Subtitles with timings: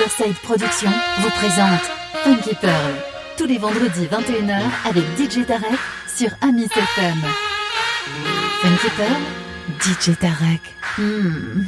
[0.00, 1.82] Riverside Productions vous présente
[2.24, 2.94] Funky Pearl,
[3.36, 7.18] tous les vendredis 21h avec DJ Tarek sur Amis FM.
[8.62, 9.20] Funky Pearl,
[9.78, 10.62] DJ Tarek.
[10.96, 11.64] Hmm.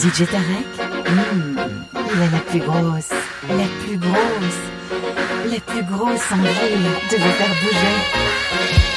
[0.00, 0.66] DJ Tarek,
[1.08, 1.56] hmm.
[1.94, 3.10] il est la plus grosse,
[3.48, 8.93] la plus grosse, la plus grosse anguille de vous faire bouger.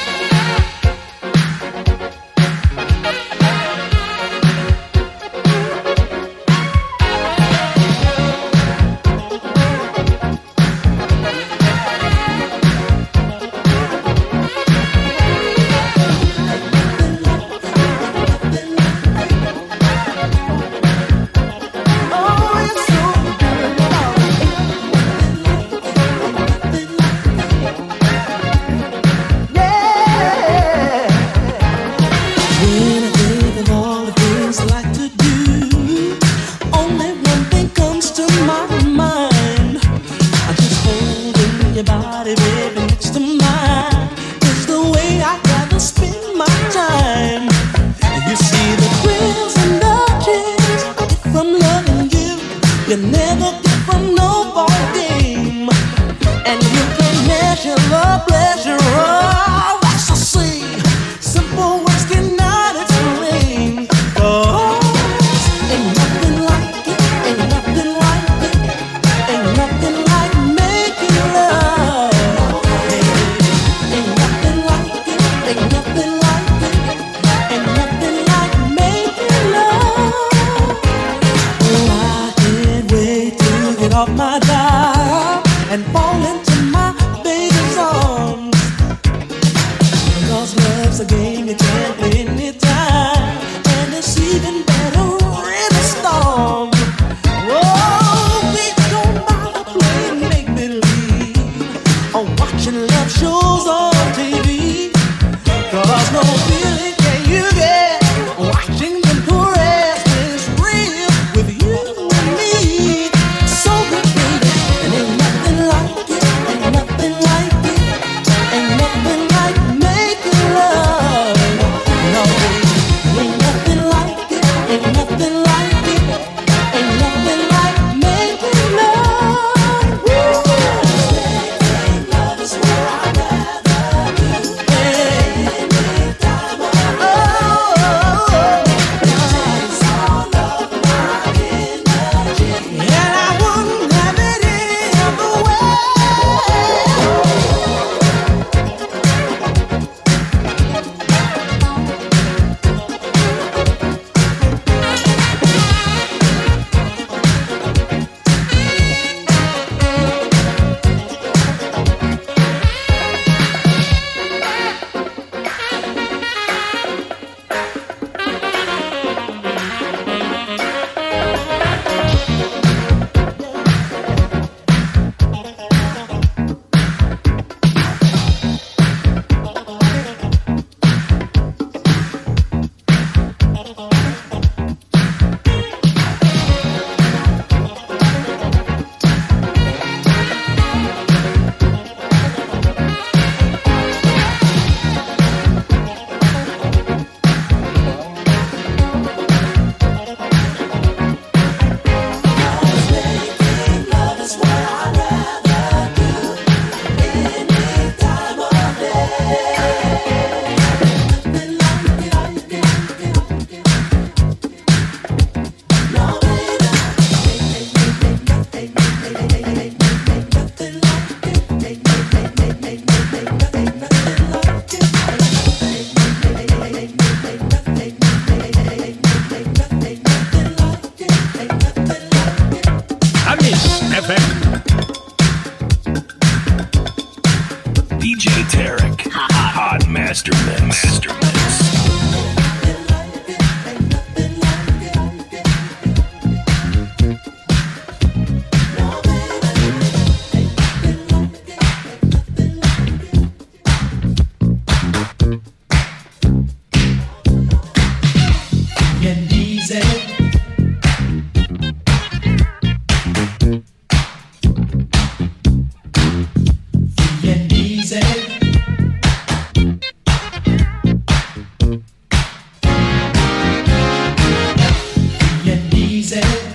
[276.08, 276.47] Chilling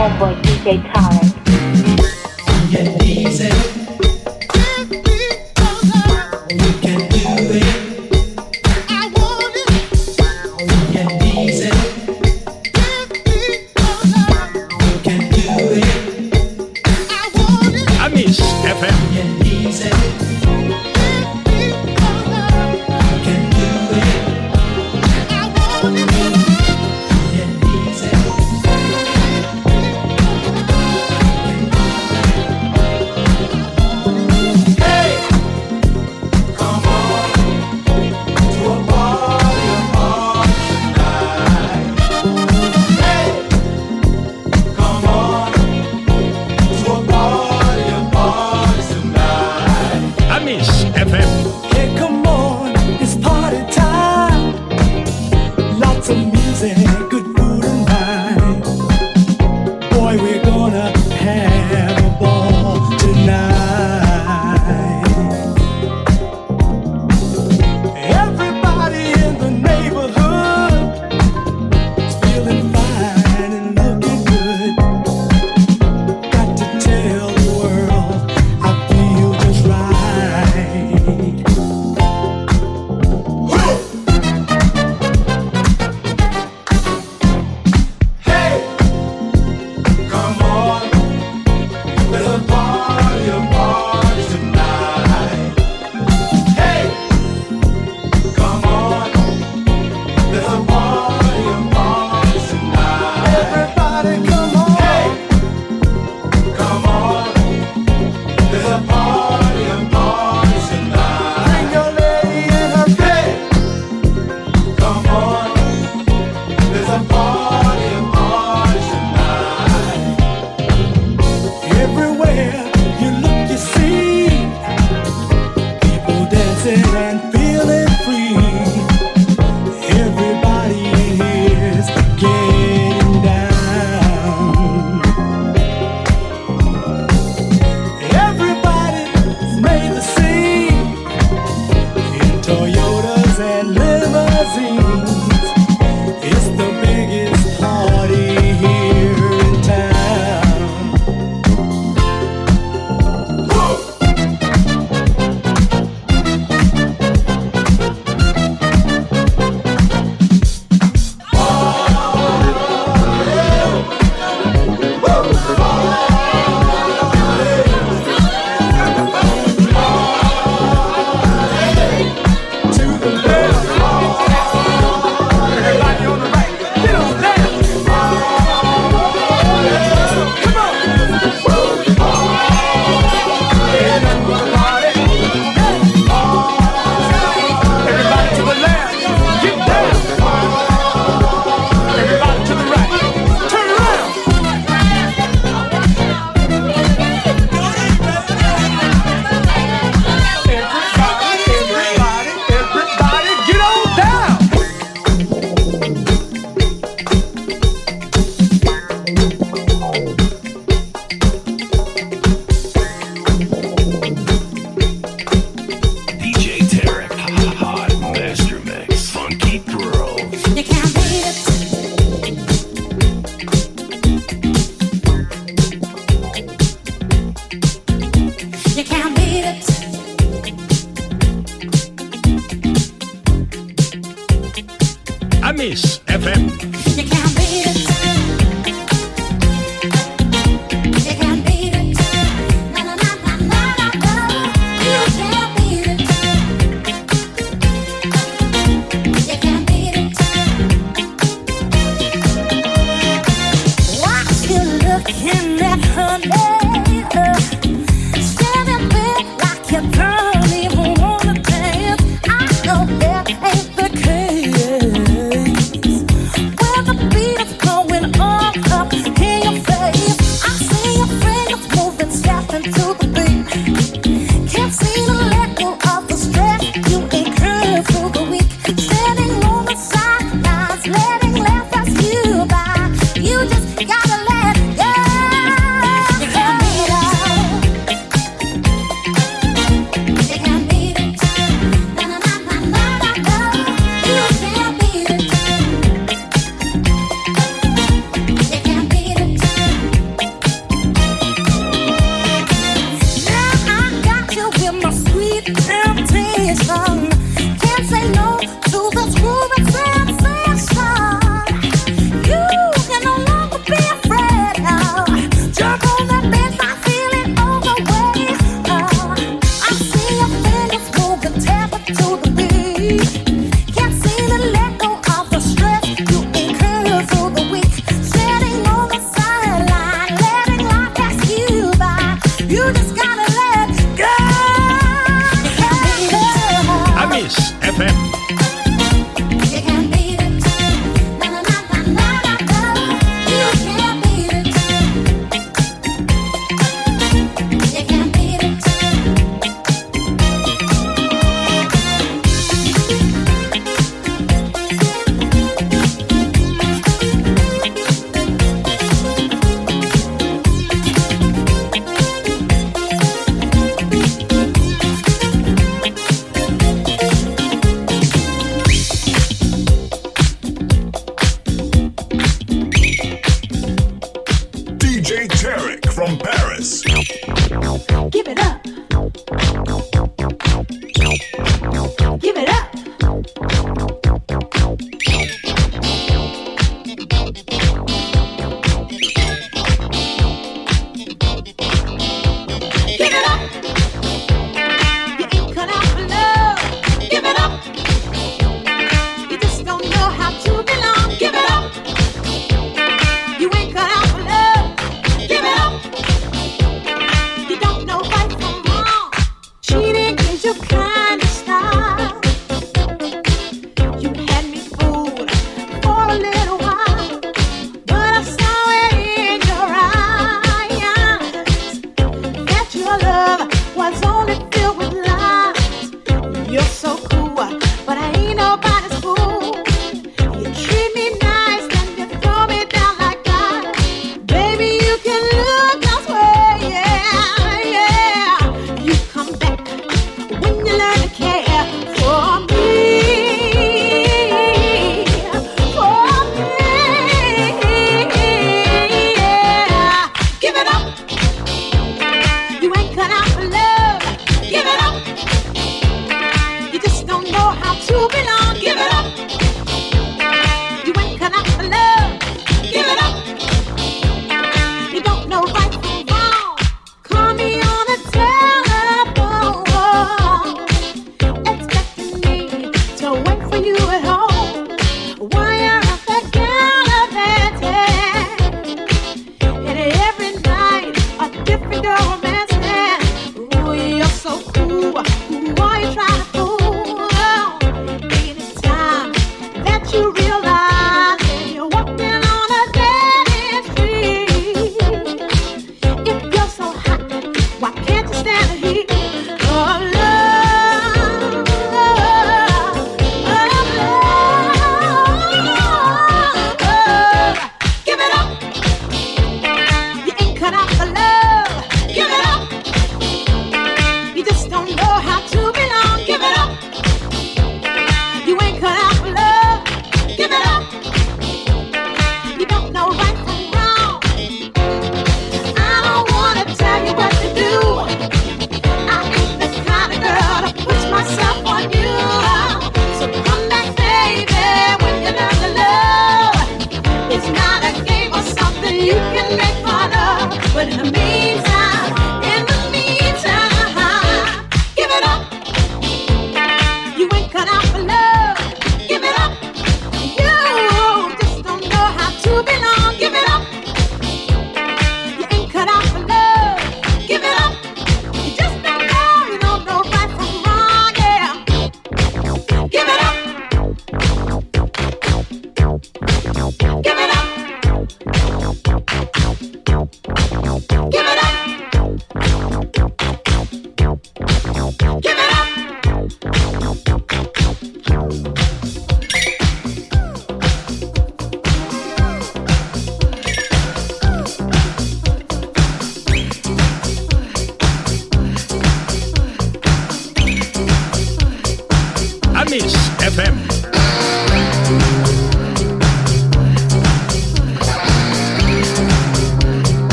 [0.00, 1.19] homeboy DJ Tarek.
[56.10, 56.76] some music.
[57.08, 57.29] Good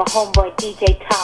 [0.00, 1.17] I can feel it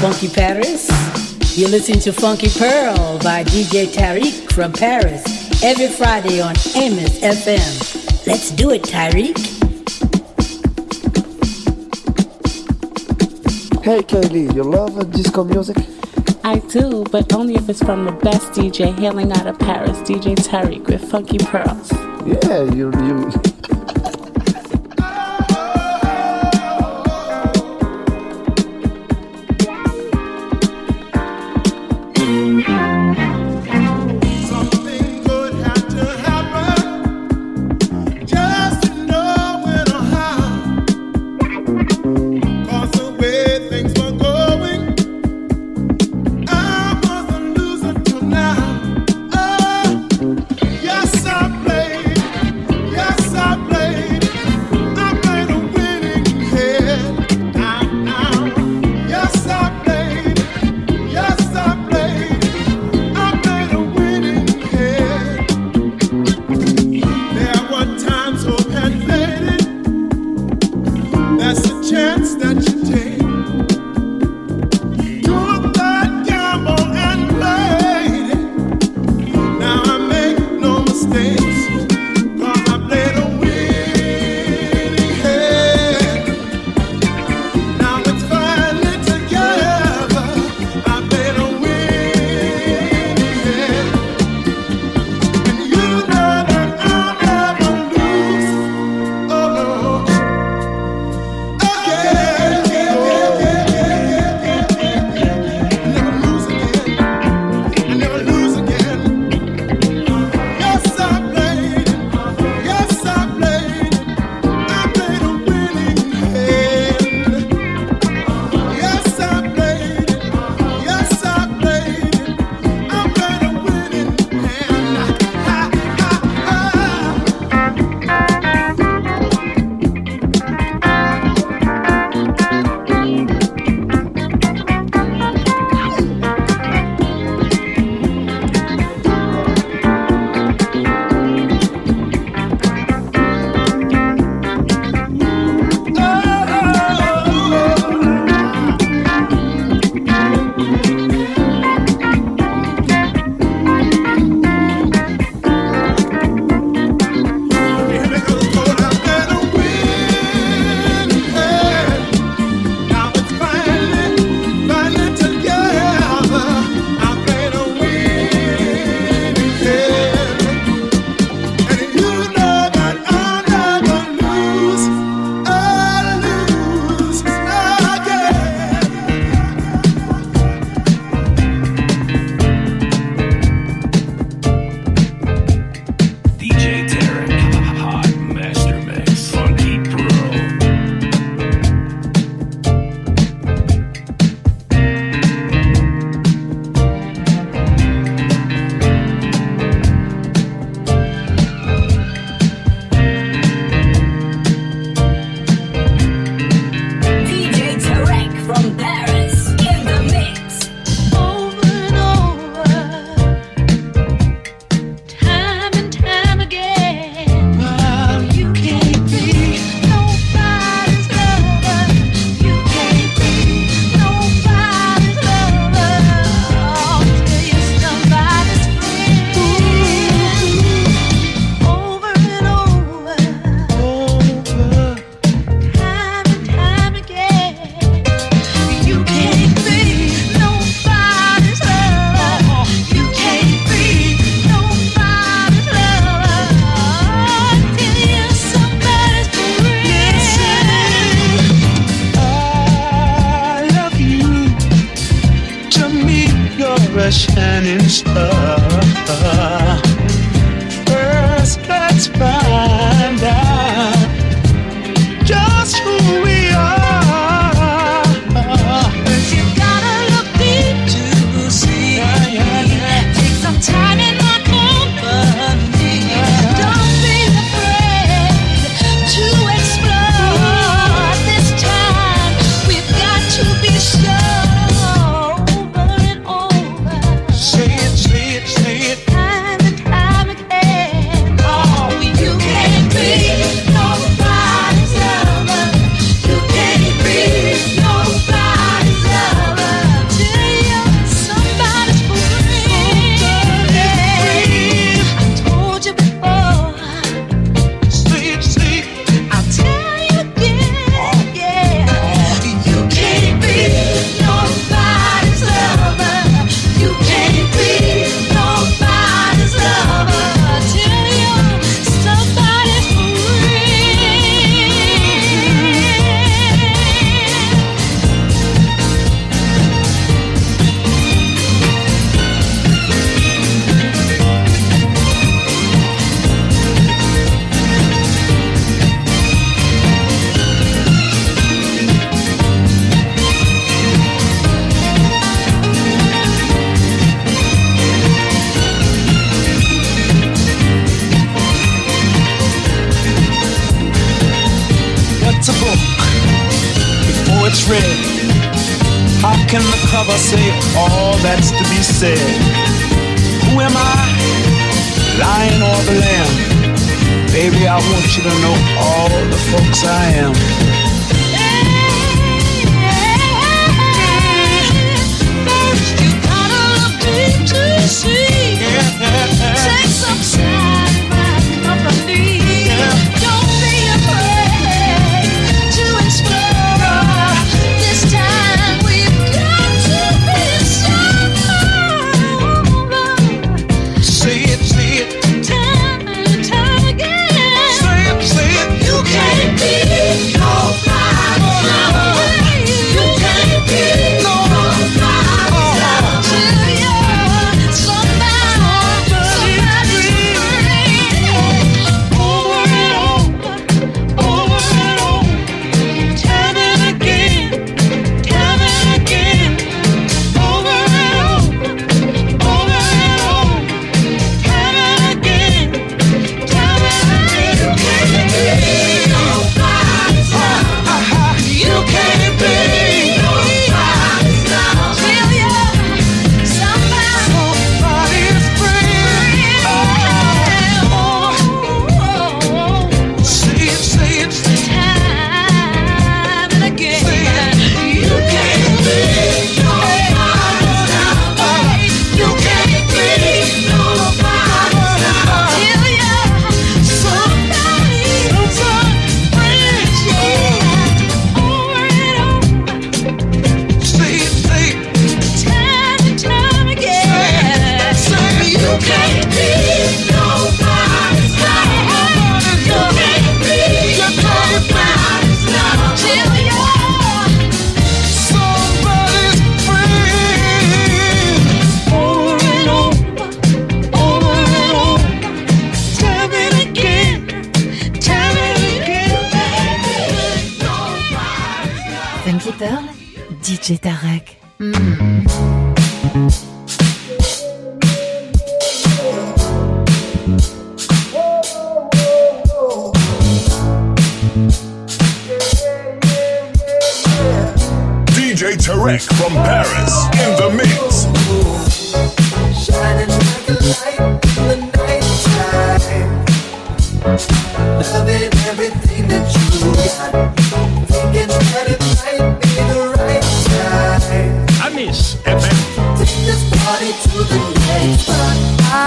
[0.00, 0.88] Funky Paris.
[1.56, 5.24] You're listening to Funky Pearl by DJ Tarek from Paris
[5.62, 8.26] every Friday on Amos FM.
[8.26, 9.38] Let's do it, Tarek.
[13.82, 15.78] Hey Kaylee, you love disco music?
[16.44, 20.34] I do, but only if it's from the best DJ hailing out of Paris, DJ
[20.36, 21.90] Tarek with Funky Pearls.
[22.26, 23.55] Yeah, you you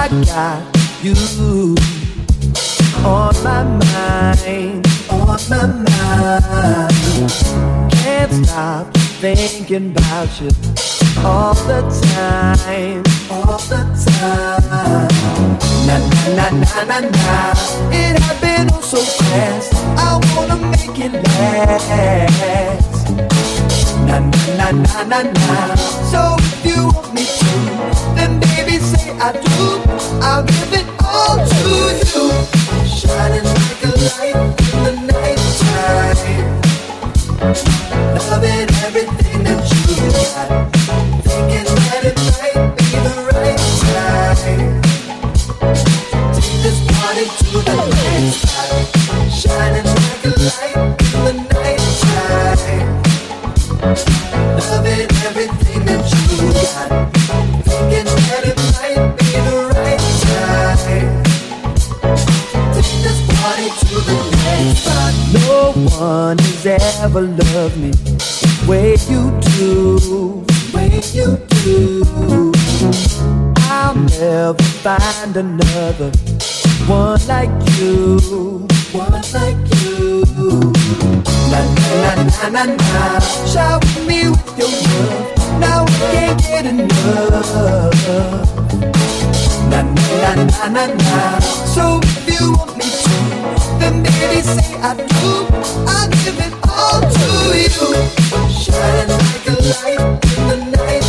[0.10, 0.66] Got
[1.04, 1.14] you
[3.06, 6.94] on my mind, on my mind.
[7.92, 8.92] Can't stop
[9.22, 10.50] thinking about you
[11.24, 11.82] all the
[12.18, 15.08] time, all the time.
[15.86, 15.98] Na
[16.34, 17.54] na na na na
[17.94, 19.74] It happened oh so fast.
[19.96, 23.10] I wanna make it last.
[24.08, 24.18] Na
[24.58, 25.76] na na na na.
[26.10, 28.09] So if you want me to
[28.80, 29.82] say I do,
[30.22, 32.32] I'll give it all to you.
[32.88, 34.36] Shining like a light
[34.74, 35.40] in the night.
[38.30, 40.48] Loving everything that you got.
[41.24, 44.74] Thinking that it might be the right time.
[46.34, 47.78] Take this party to the.
[49.32, 50.84] Shining like a light in
[51.26, 51.34] the
[53.94, 54.29] night.
[66.00, 66.66] One has
[67.02, 70.46] ever loved me the way you do.
[70.74, 72.52] Way you do.
[73.70, 76.12] I'll never find another
[76.88, 78.20] one like you.
[78.94, 80.24] One like you.
[81.52, 83.20] Na na na na na.
[83.52, 85.60] Shower me with your love.
[85.60, 87.52] Now I can't get enough.
[89.70, 91.40] Na na na na na.
[91.76, 92.86] So if you want me
[93.80, 95.48] to, then say I do.
[95.88, 97.88] I'll give it all to you.
[98.50, 100.00] Shining like a light
[100.38, 101.04] in the night.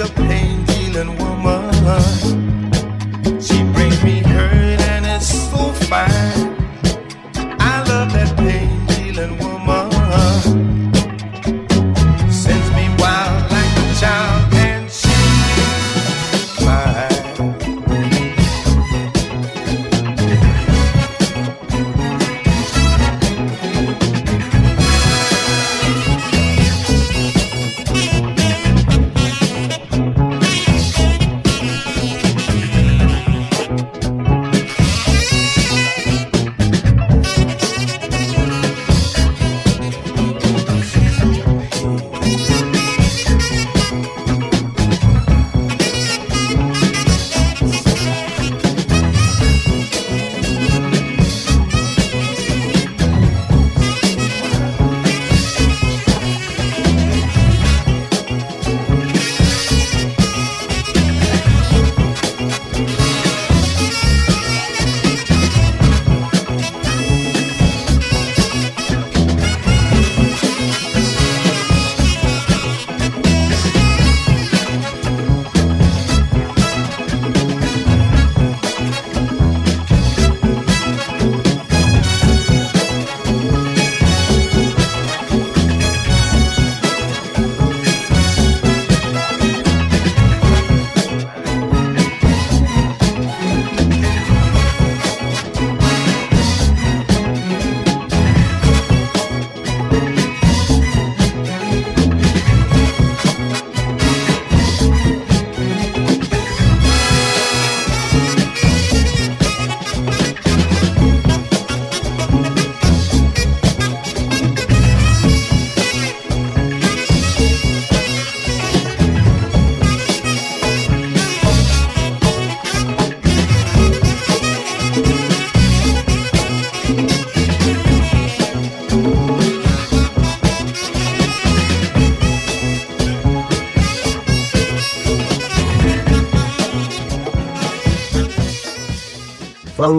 [0.00, 0.39] She's such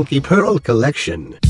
[0.02, 1.41] Funky Pearl Collection.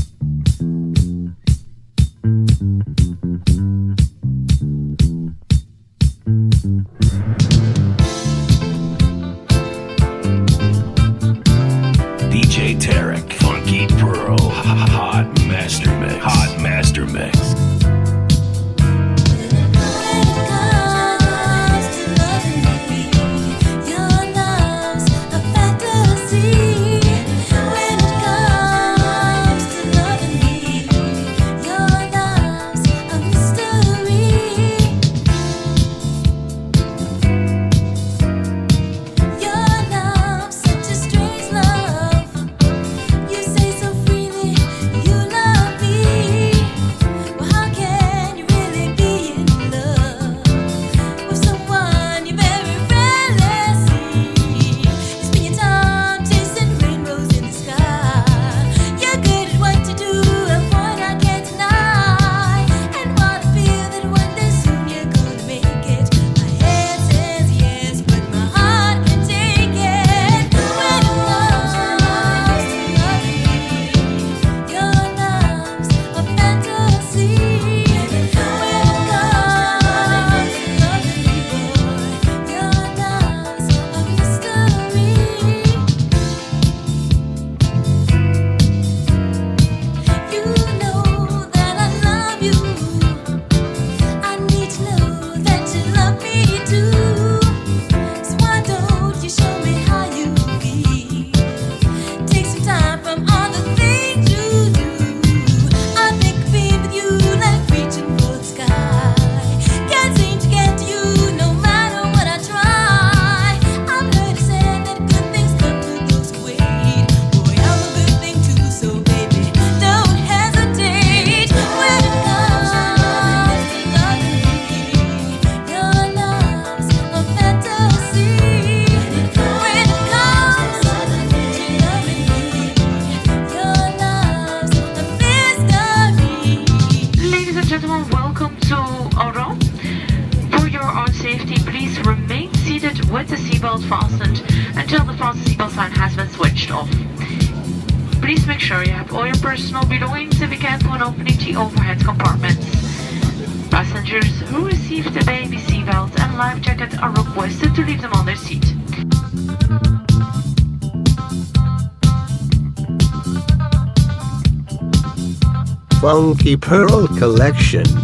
[166.56, 168.01] Pearl Collection.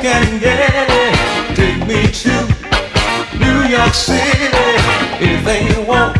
[0.00, 1.56] can get it.
[1.56, 2.34] Take me to
[3.36, 4.48] New York City.
[5.20, 6.16] Anything you want,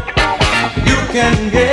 [0.85, 1.68] you can get.